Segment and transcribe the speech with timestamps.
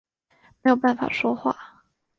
[0.63, 1.83] 没有办法说话